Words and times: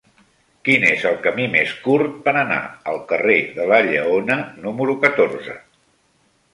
Quin 0.69 0.85
és 0.91 1.03
el 1.09 1.19
camí 1.27 1.45
més 1.57 1.75
curt 1.83 2.17
per 2.25 2.35
anar 2.45 2.59
al 2.93 2.99
carrer 3.13 3.39
de 3.61 3.71
la 3.75 3.81
Lleona 3.93 4.43
número 4.67 5.01
catorze? 5.09 5.61